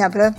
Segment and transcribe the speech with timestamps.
[0.00, 0.32] dobry.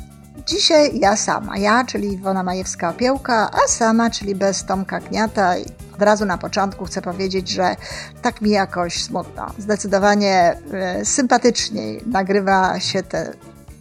[0.48, 5.58] Dzisiaj ja sama, ja, czyli Iwona Majewska-Opiełka, a sama, czyli bez Tomka Kniata.
[5.58, 7.76] I od razu na początku chcę powiedzieć, że
[8.22, 9.46] tak mi jakoś smutno.
[9.58, 13.34] Zdecydowanie e, sympatyczniej nagrywa się te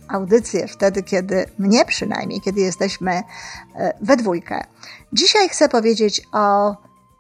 [0.09, 4.65] audycje wtedy, kiedy mnie przynajmniej, kiedy jesteśmy e, we dwójkę.
[5.13, 6.77] Dzisiaj chcę powiedzieć o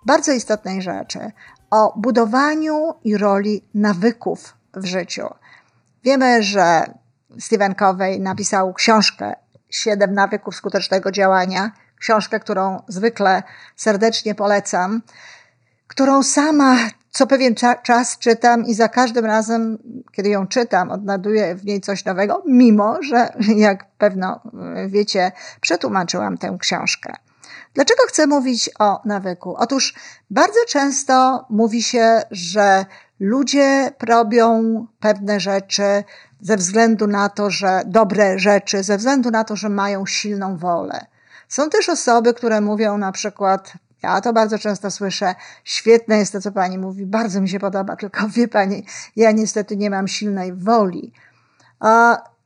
[0.06, 1.33] bardzo istotnej rzeczy,
[1.70, 5.27] o budowaniu i roli nawyków w życiu.
[6.05, 7.00] Wiemy, że
[7.39, 9.34] Stephen Covey napisał książkę
[9.70, 13.42] Siedem nawyków skutecznego działania, książkę, którą zwykle
[13.77, 15.03] serdecznie polecam,
[15.87, 16.77] którą sama
[17.11, 19.78] co pewien cza czas czytam i za każdym razem,
[20.12, 24.41] kiedy ją czytam, odnajduję w niej coś nowego, mimo że, jak pewno
[24.89, 27.12] wiecie, przetłumaczyłam tę książkę.
[27.75, 29.55] Dlaczego chcę mówić o nawyku?
[29.59, 29.94] Otóż
[30.31, 32.84] bardzo często mówi się, że
[33.20, 36.04] ludzie robią pewne rzeczy
[36.40, 41.06] ze względu na to, że dobre rzeczy, ze względu na to, że mają silną wolę.
[41.48, 46.41] Są też osoby, które mówią na przykład, ja to bardzo często słyszę, świetne jest to,
[46.41, 50.52] co pani mówi, bardzo mi się podoba, tylko wie pani, ja niestety nie mam silnej
[50.52, 51.12] woli.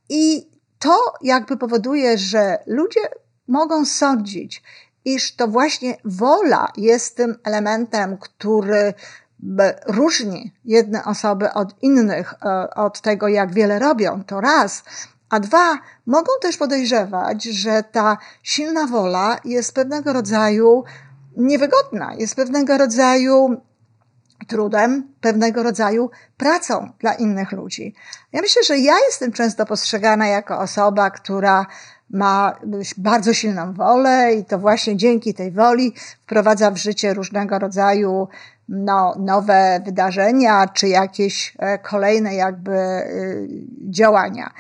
[0.09, 3.01] I to jakby powoduje, że ludzie
[3.49, 4.63] mogą sądzić,
[5.05, 8.95] iż to właśnie wola jest tym elementem, który
[9.87, 14.83] różni jedne osoby od innych, e, od tego, jak wiele robią, to raz.
[15.31, 20.85] A dwa, mogą też podejrzewać, że ta silna wola jest pewnego rodzaju
[21.37, 23.57] niewygodna, jest pewnego rodzaju
[24.49, 27.95] trudem, pewnego rodzaju pracą dla innych ludzi.
[28.33, 31.67] Ja myślę, że ja jestem często postrzegana jako osoba, która
[32.11, 32.59] ma
[32.97, 38.29] bardzo silną wolę i to właśnie dzięki tej woli wprowadza w życie różnego rodzaju
[38.69, 43.49] no, nowe wydarzenia, czy jakieś e, kolejne jakby y,
[43.91, 44.51] działania.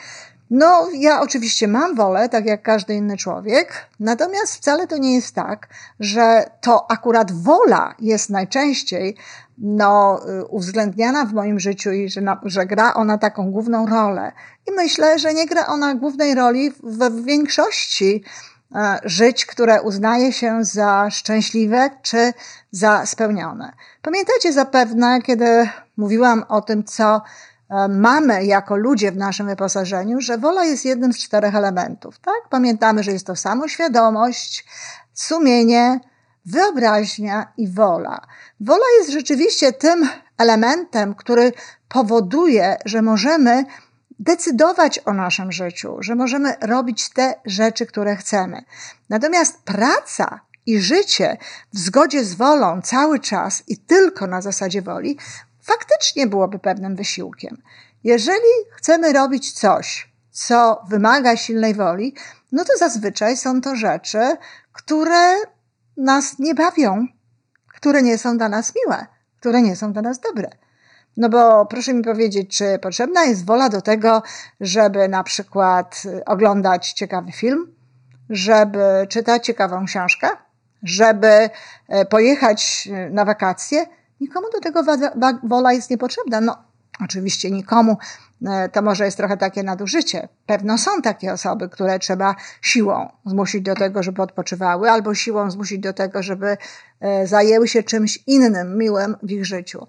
[0.50, 5.34] No, ja oczywiście mam wolę, tak jak każdy inny człowiek, natomiast wcale to nie jest
[5.34, 5.68] tak,
[6.00, 9.16] że to akurat wola jest najczęściej
[9.58, 14.32] no, y, uwzględniana w moim życiu i że, że gra ona taką główną rolę.
[14.66, 18.53] I myślę, że nie gra ona głównej roli w większości e,
[19.04, 22.32] żyć, które uznaje się za szczęśliwe czy
[22.70, 23.72] za spełnione.
[24.02, 27.22] Pamiętacie zapewne, kiedy mówiłam o tym, co
[27.70, 32.18] e, mamy jako ludzie w naszym wyposażeniu, że wola jest jednym z czterech elementów.
[32.18, 32.48] Tak?
[32.50, 34.66] Pamiętamy, że jest to samoświadomość,
[35.12, 36.00] sumienie,
[36.46, 38.20] wyobraźnia i wola.
[38.60, 40.08] Wola jest rzeczywiście tym
[40.38, 41.52] elementem, który
[41.88, 43.64] powoduje, że możemy
[44.18, 48.64] decydować o naszym życiu, że możemy robić te rzeczy, które chcemy.
[49.08, 51.36] Natomiast praca i życie
[51.72, 55.18] w zgodzie z wolą cały czas i tylko na zasadzie woli
[55.62, 57.62] faktycznie byłoby pewnym wysiłkiem.
[58.04, 62.14] Jeżeli chcemy robić coś, co wymaga silnej woli,
[62.52, 64.36] no to zazwyczaj są to rzeczy,
[64.72, 65.34] które
[65.96, 67.06] nas nie bawią,
[67.68, 69.06] które nie są dla nas miłe,
[69.40, 70.50] które nie są dla nas dobre.
[71.16, 74.22] No bo proszę mi powiedzieć, czy potrzebna jest wola do tego,
[74.60, 77.74] żeby na przykład oglądać ciekawy film,
[78.30, 80.28] żeby czytać ciekawą książkę,
[80.82, 81.50] żeby
[81.88, 83.86] e, pojechać e, na wakacje?
[84.20, 84.82] Nikomu do tego
[85.42, 86.40] wola jest niepotrzebna.
[86.40, 86.58] No,
[87.04, 87.96] oczywiście nikomu
[88.72, 90.28] to może jest trochę takie nadużycie.
[90.46, 95.78] Pewno są takie osoby, które trzeba siłą zmusić do tego, żeby odpoczywały, albo siłą zmusić
[95.78, 96.56] do tego, żeby
[97.24, 99.86] zajęły się czymś innym, miłym w ich życiu.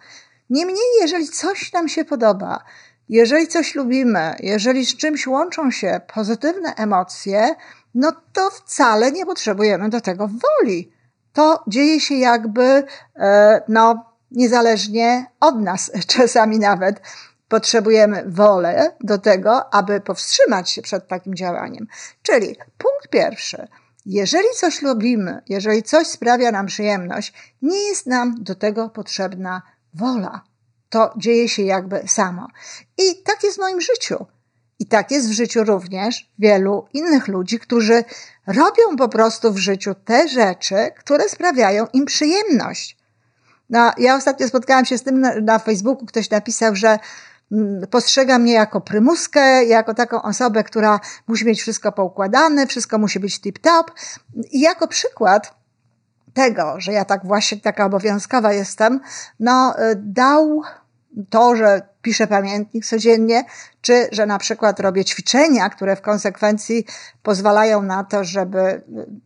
[0.50, 2.64] Niemniej, jeżeli coś nam się podoba,
[3.10, 7.56] jeżeli coś lubimy, jeżeli z czymś łączą się pozytywne emocje,
[7.96, 10.92] no to wcale nie potrzebujemy do tego woli.
[11.34, 12.84] To dzieje się jakby,
[13.16, 17.02] e, no, niezależnie od nas, czasami nawet
[17.48, 21.88] potrzebujemy wolę do tego, aby powstrzymać się przed takim działaniem.
[22.22, 23.68] Czyli punkt pierwszy.
[24.06, 29.62] Jeżeli coś lubimy, jeżeli coś sprawia nam przyjemność, nie jest nam do tego potrzebna
[29.96, 30.42] wola.
[30.90, 32.48] To dzieje się jakby samo.
[32.98, 34.26] I tak jest w moim życiu.
[34.80, 38.04] I tak jest w życiu również wielu innych ludzi, którzy
[38.48, 42.98] robią po prostu w życiu te rzeczy, które sprawiają im przyjemność.
[43.70, 47.00] No, ja ostatnio spotkałam się z tym na, na Facebooku, ktoś napisał, że
[47.52, 53.20] Mm, postrzega mnie jako prymuskę, jako taką osobę, która musi mieć wszystko poukładane, wszystko musi
[53.20, 53.84] być tip-top.
[54.52, 55.54] I jako przykład
[56.36, 59.00] tego, że ja tak właśnie taka obowiązkowa jestem,
[59.40, 60.62] no y, dał
[61.30, 63.44] to, że piszę pamiętnik codziennie,
[63.82, 66.86] czy że na przykład robię ćwiczenia, które w konsekwencji
[67.24, 68.82] pozwalają na to, żeby,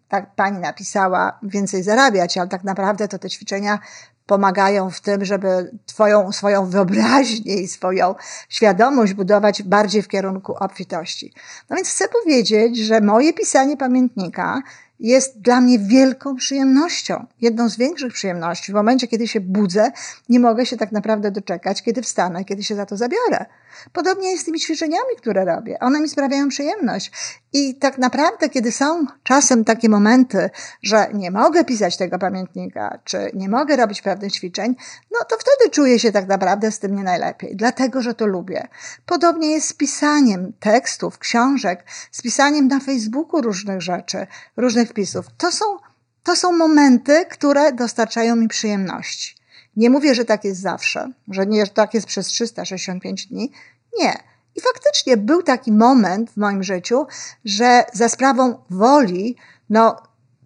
[0.07, 3.79] tak pani napisała, więcej zarabiać, ale tak naprawdę to te ćwiczenia
[4.25, 8.15] pomagają w tym, żeby twoją, swoją wyobraźnię i swoją
[8.49, 11.33] świadomość budować bardziej w kierunku obfitości.
[11.69, 14.61] No więc chcę powiedzieć, że moje pisanie pamiętnika
[14.99, 18.71] jest dla mnie wielką przyjemnością, jedną z większych przyjemności.
[18.71, 19.91] W momencie, kiedy się budzę,
[20.29, 23.45] nie mogę się tak naprawdę doczekać, kiedy wstanę, kiedy się za to zabiorę.
[23.93, 25.79] Podobnie jest z tymi ćwiczeniami, które robię.
[25.79, 27.11] One mi sprawiają przyjemność.
[27.53, 30.49] I tak naprawdę, kiedy są czasem takie momenty,
[30.83, 34.75] że nie mogę pisać tego pamiętnika, czy nie mogę robić pewnych ćwiczeń,
[35.11, 38.67] no to wtedy czuję się tak naprawdę z tym nie najlepiej, dlatego że to lubię.
[39.05, 45.25] Podobnie jest z pisaniem tekstów, książek, z pisaniem na Facebooku różnych rzeczy, różnych wpisów.
[45.37, 45.65] To są,
[46.23, 49.35] to są momenty, które dostarczają mi przyjemności.
[49.75, 53.51] Nie mówię, że tak jest zawsze, że nie, że tak jest przez 365 dni.
[53.99, 54.29] Nie.
[54.55, 57.07] I faktycznie był taki moment w moim życiu,
[57.45, 59.35] że za sprawą woli,
[59.69, 59.95] no,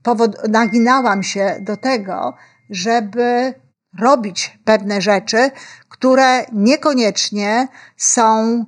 [0.04, 2.34] powod, naginałam się do tego,
[2.70, 3.54] żeby
[4.00, 5.52] robić pewne rzeczy,
[5.90, 7.68] które niekoniecznie
[7.98, 8.66] są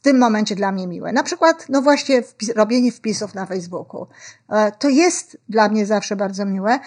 [0.00, 1.12] tym momencie dla mnie miłe.
[1.12, 4.06] Na przykład, no właśnie, wpis robienie wpisów na Facebooku.
[4.48, 6.78] E, to jest dla mnie zawsze bardzo miłe,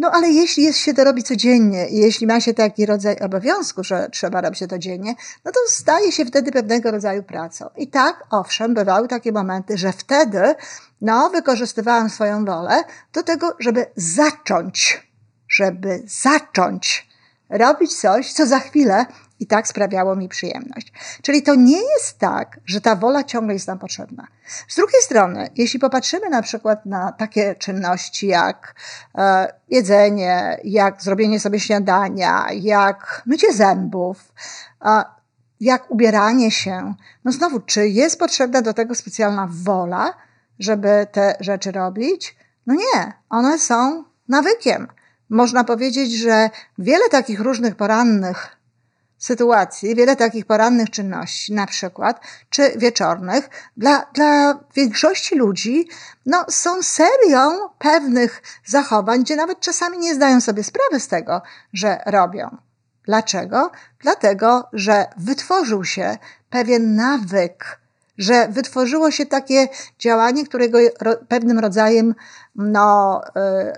[0.00, 3.84] no ale jeśli jest się to robi codziennie i jeśli ma się taki rodzaj obowiązku,
[3.84, 5.14] że trzeba robić to codziennie,
[5.44, 7.68] no to staje się wtedy pewnego rodzaju pracą.
[7.76, 10.54] I tak, owszem, bywały takie momenty, że wtedy,
[11.00, 15.08] no, wykorzystywałam swoją wolę do tego, żeby zacząć,
[15.48, 17.08] żeby zacząć
[17.48, 19.06] robić coś, co za chwilę
[19.40, 20.92] i tak sprawiało mi przyjemność.
[21.22, 24.26] Czyli to nie jest tak, że ta wola ciągle jest nam potrzebna.
[24.68, 28.74] Z drugiej strony, jeśli popatrzymy na przykład na takie czynności jak
[29.18, 34.32] e, jedzenie, jak zrobienie sobie śniadania, jak mycie zębów,
[34.84, 35.04] e,
[35.60, 36.94] jak ubieranie się,
[37.24, 40.14] no znowu, czy jest potrzebna do tego specjalna wola,
[40.58, 42.36] żeby te rzeczy robić?
[42.66, 44.88] No nie, one są nawykiem.
[45.30, 48.59] Można powiedzieć, że wiele takich różnych porannych
[49.20, 52.20] sytuacji, wiele takich porannych czynności, na przykład,
[52.50, 55.88] czy wieczornych, dla, dla większości ludzi,
[56.26, 62.02] no, są serią pewnych zachowań, gdzie nawet czasami nie zdają sobie sprawy z tego, że
[62.06, 62.56] robią.
[63.04, 63.70] Dlaczego?
[64.00, 66.18] Dlatego, że wytworzył się
[66.50, 67.80] pewien nawyk,
[68.18, 69.68] że wytworzyło się takie
[69.98, 70.78] działanie, którego
[71.28, 72.14] pewnym rodzajem,
[72.56, 73.72] no, yy,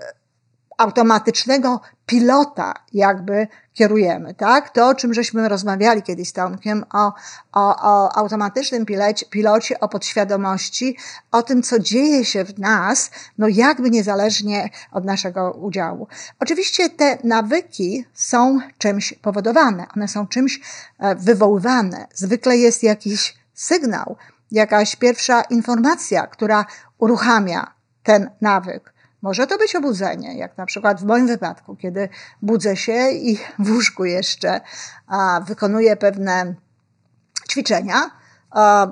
[0.83, 4.69] automatycznego pilota jakby kierujemy, tak?
[4.69, 7.13] To, o czym żeśmy rozmawiali kiedyś z Tomkiem, o,
[7.53, 10.97] o, o automatycznym pilocie, pilocie, o podświadomości,
[11.31, 16.07] o tym, co dzieje się w nas, no jakby niezależnie od naszego udziału.
[16.39, 20.59] Oczywiście te nawyki są czymś powodowane, one są czymś
[20.99, 22.07] e, wywoływane.
[22.13, 24.15] Zwykle jest jakiś sygnał,
[24.51, 26.65] jakaś pierwsza informacja, która
[26.97, 28.92] uruchamia ten nawyk.
[29.23, 32.09] Może to być obudzenie, jak na przykład w moim wypadku, kiedy
[32.41, 34.61] budzę się i w łóżku jeszcze
[35.07, 36.55] a, wykonuję pewne
[37.49, 38.09] ćwiczenia,
[38.51, 38.87] a,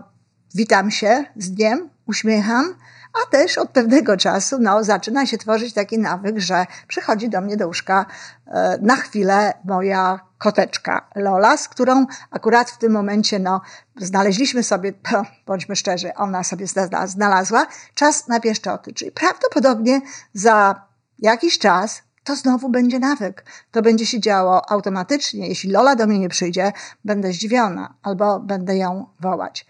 [0.55, 2.75] witam się z dniem, uśmiecham,
[3.13, 7.57] a też od pewnego czasu no, zaczyna się tworzyć taki nawyk, że przychodzi do mnie
[7.57, 8.05] do łóżka
[8.47, 13.61] e, na chwilę moja koteczka Lola, z którą akurat w tym momencie no,
[13.97, 14.93] znaleźliśmy sobie,
[15.47, 16.65] bądźmy szczerzy, ona sobie
[17.05, 18.93] znalazła czas na pieszczoty.
[18.93, 20.01] Czyli prawdopodobnie
[20.33, 20.85] za
[21.19, 23.45] jakiś czas to znowu będzie nawyk.
[23.71, 25.47] To będzie się działo automatycznie.
[25.47, 26.71] Jeśli Lola do mnie nie przyjdzie,
[27.05, 29.65] będę zdziwiona albo będę ją wołać.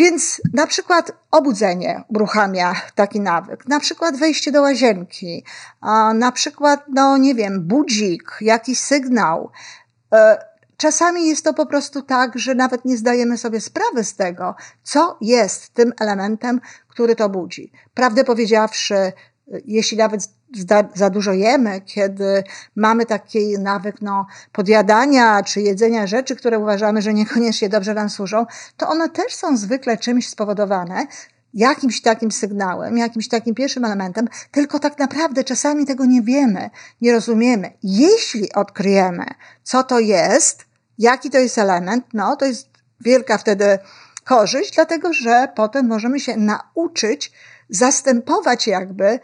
[0.00, 5.44] Więc na przykład obudzenie uruchamia taki nawyk, na przykład wejście do łazienki,
[6.14, 9.50] na przykład, no nie wiem, budzik, jakiś sygnał.
[10.14, 10.44] E,
[10.76, 15.18] czasami jest to po prostu tak, że nawet nie zdajemy sobie sprawy z tego, co
[15.20, 17.72] jest tym elementem, który to budzi.
[17.94, 19.12] Prawdę powiedziawszy,
[19.64, 20.28] jeśli nawet
[20.94, 22.44] za dużo jemy, kiedy
[22.76, 28.46] mamy taki nawyk no, podjadania czy jedzenia rzeczy, które uważamy, że niekoniecznie dobrze nam służą,
[28.76, 31.06] to one też są zwykle czymś spowodowane,
[31.54, 37.12] jakimś takim sygnałem, jakimś takim pierwszym elementem, tylko tak naprawdę czasami tego nie wiemy, nie
[37.12, 37.72] rozumiemy.
[37.82, 39.24] Jeśli odkryjemy,
[39.62, 40.64] co to jest,
[40.98, 42.68] jaki to jest element, no to jest
[43.00, 43.78] wielka wtedy
[44.24, 47.32] korzyść, dlatego że potem możemy się nauczyć
[47.70, 49.20] zastępować jakby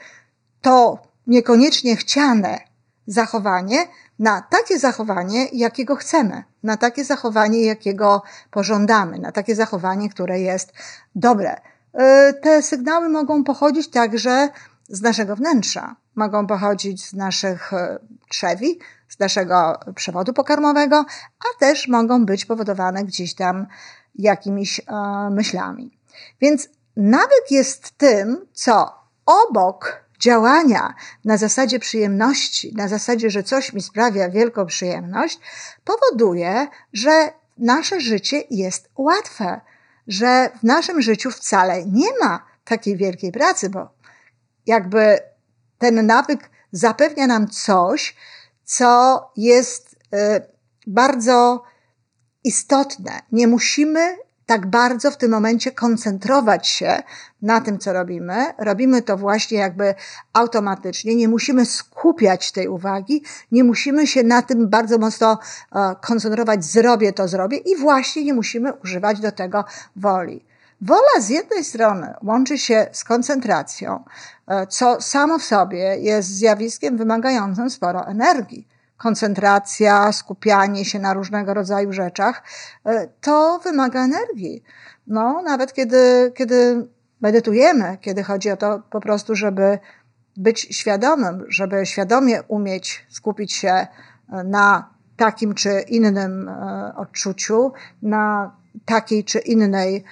[0.61, 2.61] to niekoniecznie chciane
[3.07, 3.87] zachowanie
[4.19, 10.73] na takie zachowanie, jakiego chcemy, na takie zachowanie, jakiego pożądamy, na takie zachowanie, które jest
[11.15, 11.61] dobre.
[11.93, 14.49] E, te sygnały mogą pochodzić także
[14.89, 17.99] z naszego wnętrza, mogą pochodzić z naszych e,
[18.29, 21.05] trzewi, z naszego przewodu pokarmowego,
[21.41, 23.67] a też mogą być powodowane gdzieś tam
[24.15, 24.85] jakimiś e,
[25.31, 25.99] myślami.
[26.41, 28.95] Więc nawyk jest tym, co
[29.27, 35.39] obok działania na zasadzie przyjemności, na zasadzie, że coś mi sprawia wielką przyjemność,
[35.85, 39.61] powoduje, że nasze życie jest łatwe,
[40.07, 43.89] że w naszym życiu wcale nie ma takiej wielkiej pracy, bo
[44.67, 45.19] jakby
[45.79, 48.17] ten nawyk zapewnia nam coś,
[48.65, 49.97] co jest y,
[50.87, 51.63] bardzo
[52.45, 53.21] istotne.
[53.33, 57.03] Nie musimy tak bardzo w tym momencie koncentrować się
[57.43, 58.47] na tym, co robimy.
[58.59, 59.95] Robimy to właśnie jakby
[60.33, 61.15] automatycznie.
[61.15, 63.23] Nie musimy skupiać tej uwagi,
[63.53, 65.39] nie musimy się na tym bardzo mocno
[65.73, 69.65] e, koncentrować, zrobię to, zrobię i właśnie nie musimy używać do tego
[69.97, 70.45] woli.
[70.81, 74.05] Wola z jednej strony łączy się z koncentracją,
[74.47, 81.55] e, co samo w sobie jest zjawiskiem wymagającym sporo energii koncentracja, skupianie się na różnego
[81.55, 82.43] rodzaju rzeczach,
[82.87, 84.63] e, to wymaga energii.
[85.07, 86.89] No, nawet kiedy, kiedy
[87.21, 89.79] medytujemy, kiedy chodzi o to po prostu, żeby
[90.37, 93.87] być świadomym, żeby świadomie umieć skupić się e,
[94.45, 97.73] na takim czy innym e, odczuciu,
[98.03, 100.05] na takiej czy innej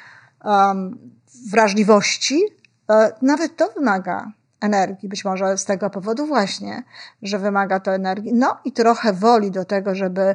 [1.51, 2.43] wrażliwości,
[3.23, 5.09] nawet to wymaga energii.
[5.09, 6.83] Być może z tego powodu właśnie,
[7.23, 8.35] że wymaga to energii.
[8.35, 10.35] No i trochę woli do tego, żeby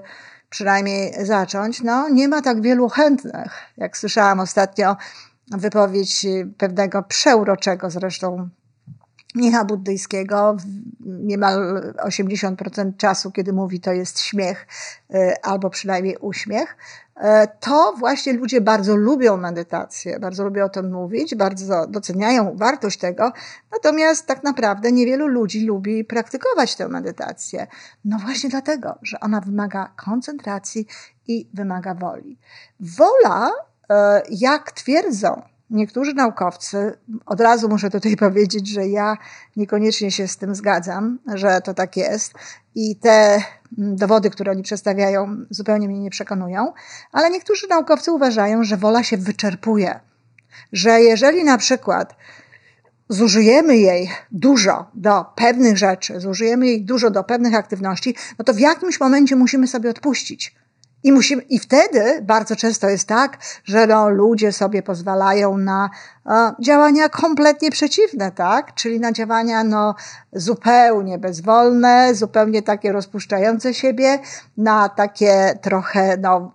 [0.50, 1.82] przynajmniej zacząć.
[1.82, 3.52] No, nie ma tak wielu chętnych.
[3.78, 4.98] Jak słyszałam ostatnio
[5.52, 6.26] wypowiedź
[6.58, 8.50] pewnego przeuroczego zresztą
[9.36, 10.58] mnicha buddyjskiego,
[11.00, 14.68] niemal 80% czasu, kiedy mówi, to jest śmiech
[15.14, 16.78] y, albo przynajmniej uśmiech,
[17.20, 23.00] E, to właśnie ludzie bardzo lubią medytację, bardzo lubią o tym mówić, bardzo doceniają wartość
[23.00, 23.32] tego,
[23.72, 27.68] natomiast tak naprawdę niewielu ludzi lubi praktykować tę medytację.
[28.06, 30.88] No właśnie dlatego, że ona wymaga koncentracji
[31.28, 32.40] i wymaga woli.
[32.80, 33.52] Wola,
[33.90, 39.18] e, jak twierdzą niektórzy naukowcy, od razu muszę tutaj powiedzieć, że ja
[39.56, 42.34] niekoniecznie się z tym zgadzam, że to tak jest
[42.76, 43.44] i te
[43.78, 46.74] dowody, które oni przedstawiają, zupełnie mnie nie przekonują,
[47.12, 50.00] ale niektórzy naukowcy uważają, że wola się wyczerpuje.
[50.74, 52.16] Że jeżeli na przykład
[53.10, 58.60] zużyjemy jej dużo do pewnych rzeczy, zużyjemy jej dużo do pewnych aktywności, no to w
[58.60, 60.56] jakimś momencie musimy sobie odpuścić.
[61.04, 65.90] I, musimy, I wtedy bardzo często jest tak, że no, ludzie sobie pozwalają na
[66.26, 68.74] e, działania kompletnie przeciwne, tak?
[68.74, 69.96] Czyli na działania no,
[70.34, 74.20] zupełnie bezwolne, zupełnie takie rozpuszczające siebie,
[74.58, 76.52] na takie trochę no,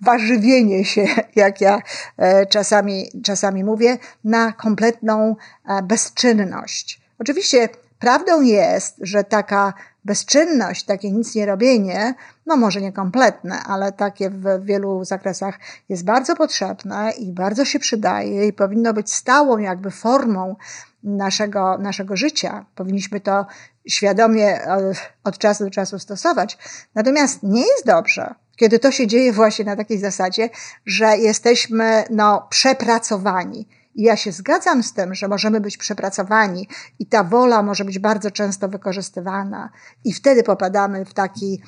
[0.00, 1.78] warzywienie się, jak ja
[2.16, 5.36] e, czasami, czasami mówię, na kompletną
[5.68, 7.00] e, bezczynność.
[7.18, 7.68] Oczywiście
[8.04, 9.72] prawdą jest, że taka
[10.04, 12.14] bezczynność, takie nic nie robienie,
[12.46, 15.58] no może nie kompletne, ale takie w wielu zakresach
[15.88, 20.56] jest bardzo potrzebne i bardzo się przydaje i powinno być stałą jakby formą
[21.02, 22.64] naszego, naszego życia.
[22.74, 23.46] Powinniśmy to
[23.88, 24.92] świadomie e,
[25.24, 26.58] od czasu do czasu stosować.
[26.94, 30.48] Natomiast nie jest dobrze, kiedy to się dzieje właśnie na takiej zasadzie,
[30.86, 37.06] że jesteśmy no, przepracowani i ja się zgadzam z tym, że możemy być przepracowani i
[37.06, 39.70] ta wola może być bardzo często wykorzystywana,
[40.04, 41.62] i wtedy popadamy w taki,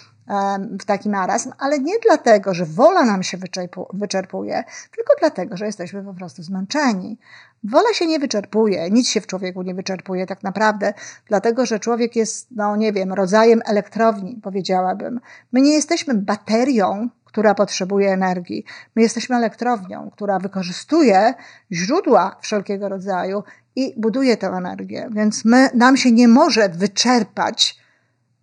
[0.80, 3.38] w taki marazm, ale nie dlatego, że wola nam się
[3.92, 4.64] wyczerpuje,
[4.96, 7.18] tylko dlatego, że jesteśmy po prostu zmęczeni.
[7.64, 10.94] Wola się nie wyczerpuje, nic się w człowieku nie wyczerpuje tak naprawdę,
[11.28, 15.20] dlatego że człowiek jest, no nie wiem, rodzajem elektrowni, powiedziałabym.
[15.52, 18.64] My nie jesteśmy baterią, która potrzebuje energii.
[18.96, 21.34] My jesteśmy elektrownią, która wykorzystuje
[21.72, 23.42] źródła wszelkiego rodzaju
[23.76, 25.08] i buduje tę energię.
[25.12, 27.78] Więc my, nam się nie może wyczerpać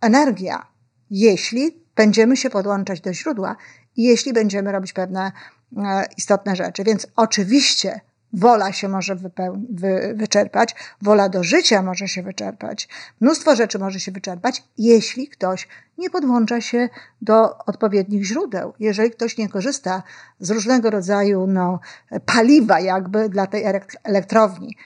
[0.01, 0.72] energia,
[1.13, 3.55] jeśli będziemy się podłączać do źródła
[3.95, 5.31] i jeśli będziemy robić pewne
[5.77, 6.83] e, istotne rzeczy.
[6.83, 8.01] Więc oczywiście
[8.33, 12.89] Wola się może wy, wyczerpać, wola do życia może się wyczerpać,
[13.21, 15.67] mnóstwo rzeczy może się wyczerpać, jeśli ktoś
[15.97, 16.89] nie podłącza się
[17.21, 20.03] do odpowiednich źródeł, jeżeli ktoś nie korzysta
[20.39, 21.79] z różnego rodzaju no,
[22.25, 23.63] paliwa, jakby dla tej
[24.03, 24.77] elektrowni.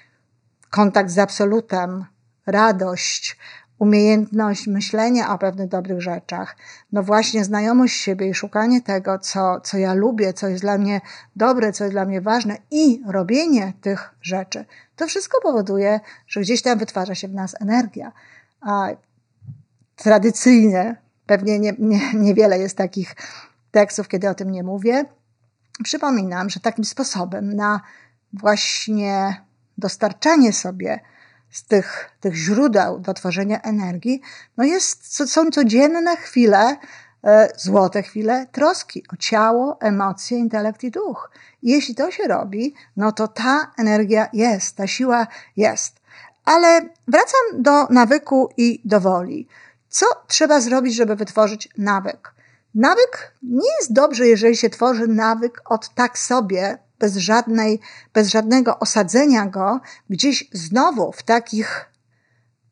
[0.69, 2.05] Kontakt z absolutem,
[2.45, 3.37] radość,
[3.79, 6.55] umiejętność myślenia o pewnych dobrych rzeczach,
[6.91, 11.01] no właśnie znajomość siebie i szukanie tego, co, co ja lubię, co jest dla mnie
[11.35, 14.65] dobre, co jest dla mnie ważne i robienie tych rzeczy,
[14.95, 18.11] to wszystko powoduje, że gdzieś tam wytwarza się w nas energia.
[18.61, 18.87] A
[19.95, 23.15] tradycyjnie, pewnie nie, nie, niewiele jest takich
[23.71, 25.05] tekstów, kiedy o tym nie mówię,
[25.83, 27.81] przypominam, że takim sposobem na
[28.33, 29.41] właśnie
[29.77, 30.99] dostarczanie sobie
[31.51, 34.21] z tych, tych źródeł do tworzenia energii,
[34.57, 36.77] no jest, są codzienne chwile,
[37.23, 41.31] e, złote chwile troski o ciało, emocje, intelekt i duch.
[41.61, 45.27] I jeśli to się robi, no to ta energia jest, ta siła
[45.57, 45.95] jest.
[46.45, 49.47] Ale wracam do nawyku i do woli.
[49.89, 52.33] Co trzeba zrobić, żeby wytworzyć nawyk?
[52.75, 57.79] Nawyk nie jest dobrze, jeżeli się tworzy nawyk od tak sobie, bez, żadnej,
[58.13, 61.91] bez żadnego osadzenia go gdzieś znowu w takich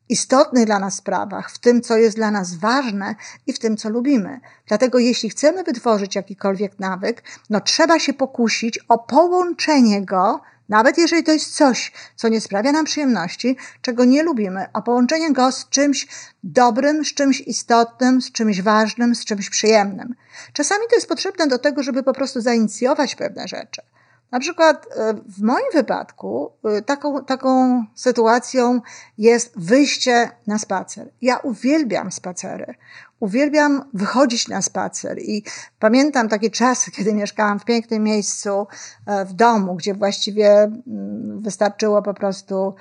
[0.08, 3.14] istotnych dla nas sprawach, w tym, co jest dla nas ważne
[3.46, 4.40] i w tym, co lubimy.
[4.66, 11.24] Dlatego, jeśli chcemy wytworzyć jakikolwiek nawyk, no trzeba się pokusić o połączenie go nawet jeżeli
[11.24, 15.68] to jest coś, co nie sprawia nam przyjemności, czego nie lubimy, a połączenie go z
[15.68, 16.08] czymś
[16.44, 20.14] dobrym, z czymś istotnym, z czymś ważnym, z czymś przyjemnym.
[20.52, 23.82] Czasami to jest potrzebne do tego, żeby po prostu zainicjować pewne rzeczy.
[24.30, 28.80] Na przykład e, w moim wypadku e, taką, taką sytuacją
[29.18, 31.08] jest wyjście na spacer.
[31.22, 32.74] Ja uwielbiam spacery.
[33.20, 35.42] Uwielbiam wychodzić na spacer i
[35.78, 38.66] pamiętam takie czasy, kiedy mieszkałam w pięknym miejscu
[39.06, 42.74] e, w domu, gdzie właściwie mm, wystarczyło po prostu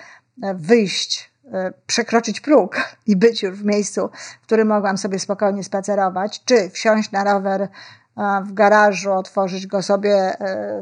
[0.55, 1.31] wyjść,
[1.87, 2.75] przekroczyć próg
[3.07, 4.09] i być już w miejscu,
[4.41, 7.69] w którym mogłam sobie spokojnie spacerować, czy wsiąść na rower
[8.45, 10.81] w garażu, otworzyć go sobie e,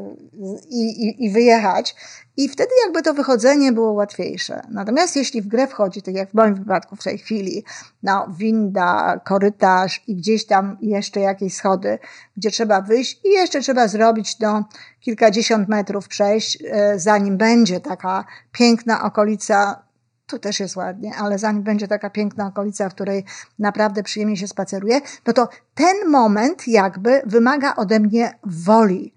[0.70, 1.96] i, i, i, wyjechać.
[2.36, 4.60] I wtedy jakby to wychodzenie było łatwiejsze.
[4.70, 7.64] Natomiast jeśli w grę wchodzi, tak jak w moim wypadku w tej chwili,
[8.02, 11.98] no, winda, korytarz i gdzieś tam jeszcze jakieś schody,
[12.36, 14.64] gdzie trzeba wyjść i jeszcze trzeba zrobić no,
[15.00, 19.82] kilkadziesiąt metrów przejść, e, zanim będzie taka piękna okolica
[20.26, 23.24] tu też jest ładnie, ale zanim będzie taka piękna okolica, w której
[23.58, 29.14] naprawdę przyjemnie się spaceruje, no to ten moment jakby wymaga ode mnie woli.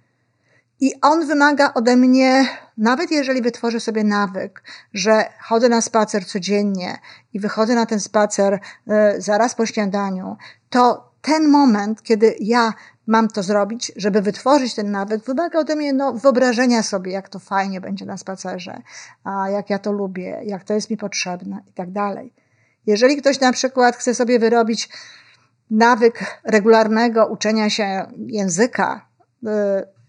[0.80, 6.98] I on wymaga ode mnie, nawet jeżeli wytworzę sobie nawyk, że chodzę na spacer codziennie
[7.34, 10.38] i wychodzę na ten spacer y, zaraz po śniadaniu,
[10.70, 12.74] to ten moment, kiedy ja
[13.08, 17.40] mam to zrobić, żeby wytworzyć ten nawyk, wymaga ode mnie no, wyobrażenia sobie, jak to
[17.40, 18.82] fajnie będzie na spacerze,
[19.24, 22.34] a jak ja to lubię, jak to jest mi potrzebne i tak dalej.
[22.86, 24.90] Jeżeli ktoś na przykład chce sobie wyrobić
[25.72, 29.06] nawyk regularnego uczenia się języka,
[29.44, 29.48] y,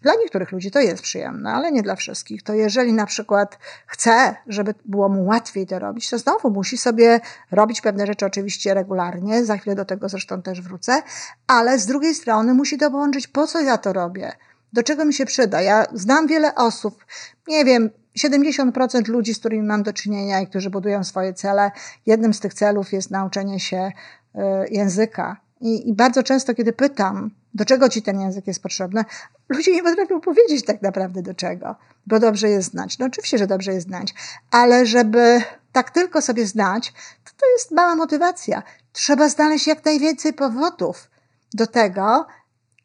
[0.03, 2.43] dla niektórych ludzi to jest przyjemne, ale nie dla wszystkich.
[2.43, 7.21] To jeżeli na przykład chce, żeby było mu łatwiej to robić, to znowu musi sobie
[7.51, 11.03] robić pewne rzeczy oczywiście regularnie, za chwilę do tego zresztą też wrócę,
[11.47, 14.33] ale z drugiej strony musi to połączyć, po co ja to robię,
[14.73, 15.63] do czego mi się przyda.
[15.63, 17.05] Ja znam wiele osób,
[17.49, 21.71] nie wiem, 70% ludzi, z którymi mam do czynienia i którzy budują swoje cele,
[22.07, 23.93] jednym z tych celów jest nauczenie się
[24.35, 25.37] y, języka.
[25.61, 29.05] I, I bardzo często, kiedy pytam, do czego ci ten język jest potrzebny,
[29.49, 32.99] ludzie nie potrafią powiedzieć tak naprawdę do czego, bo dobrze jest znać.
[32.99, 34.15] No oczywiście, że dobrze jest znać,
[34.51, 36.93] ale żeby tak tylko sobie znać,
[37.25, 38.63] to to jest mała motywacja.
[38.93, 41.11] Trzeba znaleźć jak najwięcej powodów
[41.55, 42.27] do tego,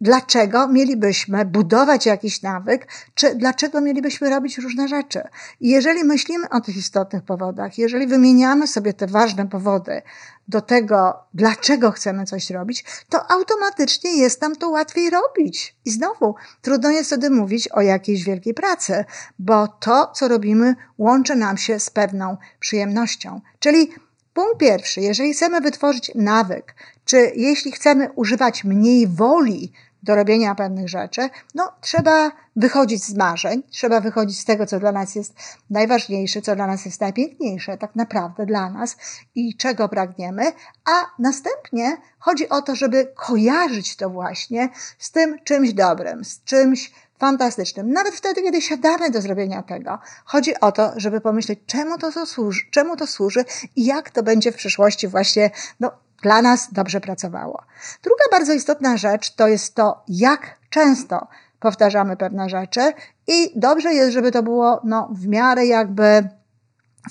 [0.04, 5.22] dlaczego mielibyśmy budować jakiś nawyk, czy dlaczego mielibyśmy robić różne rzeczy.
[5.60, 10.02] I jeżeli myślimy o tych istotnych powodach, jeżeli wymieniamy sobie te ważne powody
[10.48, 15.76] do tego, dlaczego chcemy coś robić, to automatycznie jest nam to łatwiej robić.
[15.86, 19.06] I znowu, trudno jest wtedy mówić o jakiejś wielkiej pracy,
[19.40, 23.42] bo to, co robimy, łączy nam się z pewną przyjemnością.
[23.60, 23.92] Czyli
[24.34, 29.72] punkt pierwszy, jeżeli chcemy wytworzyć nawyk, czy jeśli chcemy używać mniej woli
[30.04, 34.92] do robienia pewnych rzeczy, no trzeba wychodzić z marzeń, trzeba wychodzić z tego, co dla
[34.92, 35.34] nas jest
[35.70, 38.98] najważniejsze, co dla nas jest najpiękniejsze, tak naprawdę dla nas
[39.36, 40.52] i czego pragniemy,
[40.86, 46.92] a następnie chodzi o to, żeby kojarzyć to właśnie z tym czymś dobrym, z czymś
[47.20, 47.92] fantastycznym.
[47.92, 52.62] Nawet wtedy, kiedy siadamy do zrobienia tego, chodzi o to, żeby pomyśleć, czemu to, służy,
[52.72, 55.92] czemu to służy i jak to będzie w przyszłości właśnie no,
[56.24, 57.64] dla nas dobrze pracowało.
[58.04, 61.28] Druga bardzo istotna rzecz to jest to, jak często
[61.60, 62.94] powtarzamy pewne rzeczy
[63.28, 66.30] i dobrze jest, żeby to było no, w miarę jakby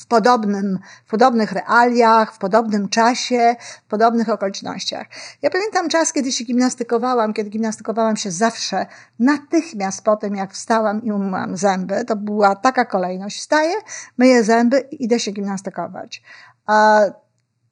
[0.00, 5.06] w, podobnym, w podobnych realiach, w podobnym czasie, w podobnych okolicznościach.
[5.42, 8.86] Ja pamiętam czas, kiedy się gimnastykowałam, kiedy gimnastykowałam się zawsze
[9.18, 12.04] natychmiast po tym, jak wstałam i umyłam zęby.
[12.04, 13.38] To była taka kolejność.
[13.38, 13.74] Wstaję,
[14.18, 16.22] myję zęby i idę się gimnastykować.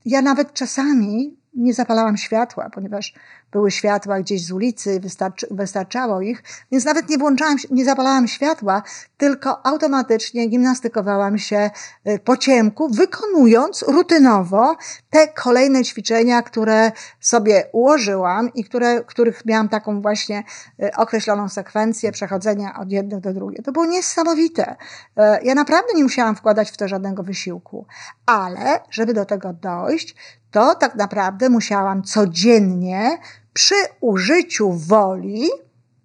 [0.04, 3.14] Ja nawet czasami nie zapalałam światła, ponieważ
[3.52, 8.82] były światła gdzieś z ulicy, wystarczy, wystarczało ich, więc nawet nie włączałam, nie zapalałam światła,
[9.16, 11.70] tylko automatycznie gimnastykowałam się
[12.08, 14.76] y, po ciemku, wykonując rutynowo
[15.10, 20.44] te kolejne ćwiczenia, które sobie ułożyłam i które, których miałam taką właśnie
[20.82, 23.64] y, określoną sekwencję przechodzenia od jednych do drugich.
[23.64, 24.70] To było niesamowite.
[24.70, 27.86] Y, ja naprawdę nie musiałam wkładać w to żadnego wysiłku,
[28.26, 30.14] ale żeby do tego dojść,
[30.50, 33.18] to tak naprawdę musiałam codziennie
[33.52, 35.48] przy użyciu woli,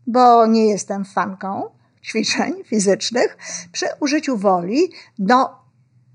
[0.08, 1.69] bo nie jestem fanką
[2.03, 3.38] ćwiczeń fizycznych,
[3.71, 5.60] przy użyciu woli, no,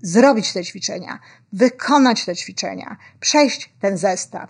[0.01, 1.19] zrobić te ćwiczenia,
[1.53, 4.49] wykonać te ćwiczenia, przejść ten zestaw.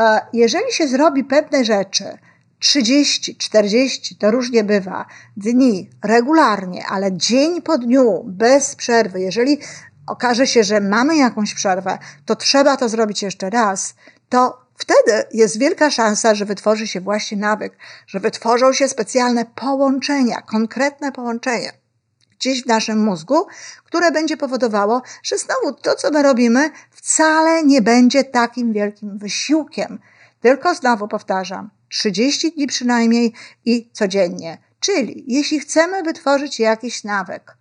[0.00, 2.18] E, jeżeli się zrobi pewne rzeczy,
[2.58, 9.58] 30, 40, to różnie bywa, dni regularnie, ale dzień po dniu, bez przerwy, jeżeli
[10.06, 13.94] okaże się, że mamy jakąś przerwę, to trzeba to zrobić jeszcze raz,
[14.28, 20.42] to wtedy jest wielka szansa, że wytworzy się właśnie nawyk, że wytworzą się specjalne połączenia,
[20.42, 21.72] konkretne połączenia
[22.40, 23.46] gdzieś w naszym mózgu,
[23.84, 29.98] które będzie powodowało, że znowu to, co my robimy, wcale nie będzie takim wielkim wysiłkiem.
[30.40, 33.32] Tylko znowu powtarzam, 30 dni przynajmniej
[33.64, 34.58] i codziennie.
[34.80, 37.56] Czyli jeśli chcemy wytworzyć jakiś nawyk,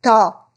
[0.00, 0.49] to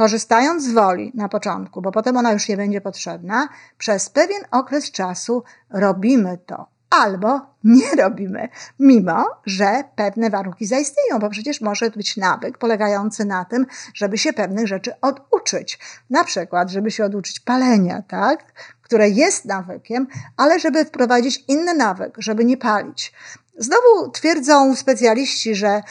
[0.00, 4.90] korzystając z woli na początku, bo potem ona już nie będzie potrzebna, przez pewien okres
[4.90, 12.16] czasu robimy to albo nie robimy, mimo że pewne warunki zaistnieją, bo przecież może być
[12.16, 15.78] nawyk polegający na tym, żeby się pewnych rzeczy oduczyć.
[16.10, 18.52] Na przykład, żeby się oduczyć palenia, tak?
[18.82, 23.12] które jest nawykiem, ale żeby wprowadzić inny nawyk, żeby nie palić.
[23.58, 25.82] Znowu twierdzą specjaliści, że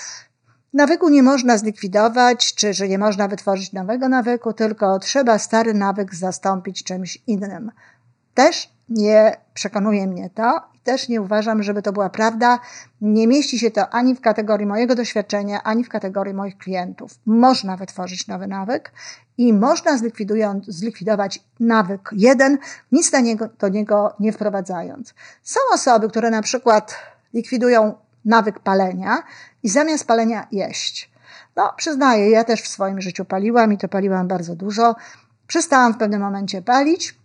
[0.74, 6.16] nawyku nie można zlikwidować, czy że nie można wytworzyć nowego nawyku, tylko trzeba stary nawyk
[6.16, 7.72] zastąpić czymś innym.
[8.34, 12.60] Też nie przekonuje mnie to i też nie uważam, żeby to była prawda.
[13.02, 17.12] Nie mieści się to ani w kategorii mojego doświadczenia, ani w kategorii moich klientów.
[17.26, 18.92] Można wytworzyć nowy nawyk
[19.38, 19.92] i można
[20.68, 22.58] zlikwidować nawyk jeden,
[22.92, 25.14] nic do niego, do niego nie wprowadzając.
[25.44, 26.96] Są osoby, które na przykład
[27.34, 27.94] likwidują
[28.26, 29.24] nawyk palenia
[29.64, 31.12] i zamiast palenia jeść.
[31.56, 34.96] No, przyznaję, ja też w swoim życiu paliłam i to paliłam bardzo dużo.
[35.48, 37.20] Przestałam w pewnym momencie palić,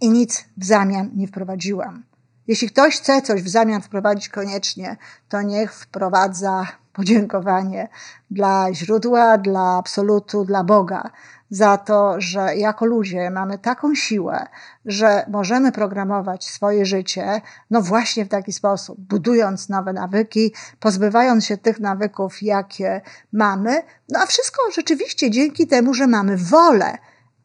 [0.00, 2.04] i nic w zamian nie wprowadziłam.
[2.46, 4.96] Jeśli ktoś chce coś w zamian wprowadzić koniecznie,
[5.28, 7.88] to niech wprowadza podziękowanie
[8.30, 11.10] dla źródła, dla absolutu, dla Boga
[11.50, 14.46] za to, że jako ludzie mamy taką siłę,
[14.84, 21.56] że możemy programować swoje życie, no właśnie w taki sposób, budując nowe nawyki, pozbywając się
[21.56, 23.00] tych nawyków, jakie
[23.32, 26.98] mamy, no a wszystko rzeczywiście dzięki temu, że mamy wolę,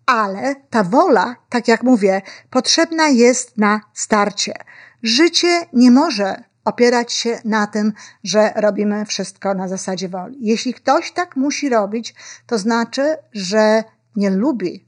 [0.06, 4.54] ale ta wola, tak jak mówię, potrzebna jest na starcie.
[5.04, 10.38] Życie nie może opierać się na tym, że robimy wszystko na zasadzie woli.
[10.42, 12.16] Jeśli ktoś tak musi robić,
[12.48, 13.84] to znaczy, że
[14.16, 14.86] nie lubi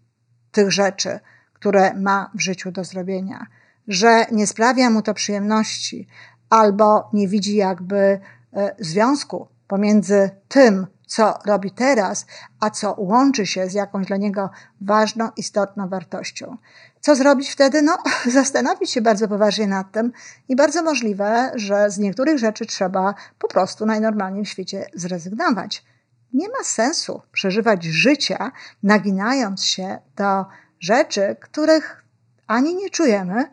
[0.52, 1.20] tych rzeczy,
[1.54, 3.46] które ma w życiu do zrobienia,
[3.88, 6.08] że nie sprawia mu to przyjemności,
[6.50, 12.26] albo nie widzi jakby e, związku pomiędzy tym, co robi teraz,
[12.60, 14.50] a co łączy się z jakąś dla niego
[14.82, 16.58] ważną, istotną wartością.
[17.02, 17.82] Co zrobić wtedy?
[17.82, 17.98] No,
[18.40, 20.12] zastanowić się bardzo poważnie nad tym
[20.50, 25.86] i bardzo możliwe, że z niektórych rzeczy trzeba po prostu najnormalniej w świecie zrezygnować.
[26.34, 28.52] Nie ma sensu przeżywać życia,
[28.84, 30.46] naginając się do
[30.80, 32.04] rzeczy, których
[32.48, 33.50] ani nie czujemy,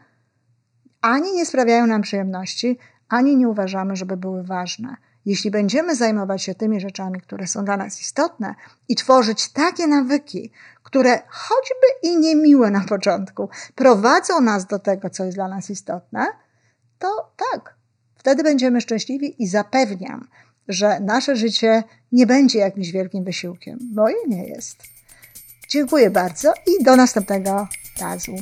[1.00, 2.78] ani nie sprawiają nam przyjemności,
[3.08, 4.96] ani nie uważamy, żeby były ważne.
[5.26, 8.54] Jeśli będziemy zajmować się tymi rzeczami, które są dla nas istotne
[8.88, 10.50] i tworzyć takie nawyki,
[10.82, 16.26] które choćby i niemiłe na początku, prowadzą nas do tego, co jest dla nas istotne,
[16.98, 17.74] to tak,
[18.14, 20.28] wtedy będziemy szczęśliwi i zapewniam,
[20.68, 21.82] że nasze życie
[22.12, 23.78] nie będzie jakimś wielkim wysiłkiem.
[23.94, 24.82] Moje nie jest.
[25.68, 27.68] Dziękuję bardzo i do następnego
[28.00, 28.34] razu.